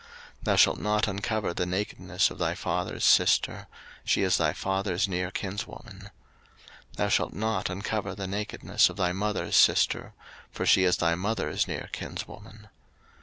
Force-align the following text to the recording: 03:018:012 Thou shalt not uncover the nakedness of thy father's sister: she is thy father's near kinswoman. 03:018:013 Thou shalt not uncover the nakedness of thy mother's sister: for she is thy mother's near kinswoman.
03:018:012 0.39 0.43
Thou 0.45 0.55
shalt 0.55 0.79
not 0.79 1.07
uncover 1.07 1.53
the 1.53 1.65
nakedness 1.67 2.31
of 2.31 2.39
thy 2.39 2.55
father's 2.55 3.05
sister: 3.05 3.67
she 4.03 4.23
is 4.23 4.37
thy 4.39 4.51
father's 4.51 5.07
near 5.07 5.29
kinswoman. 5.29 6.09
03:018:013 6.93 6.95
Thou 6.95 7.07
shalt 7.07 7.33
not 7.33 7.69
uncover 7.69 8.15
the 8.15 8.27
nakedness 8.27 8.89
of 8.89 8.97
thy 8.97 9.11
mother's 9.11 9.55
sister: 9.55 10.15
for 10.51 10.65
she 10.65 10.85
is 10.85 10.97
thy 10.97 11.13
mother's 11.13 11.67
near 11.67 11.87
kinswoman. 11.91 12.69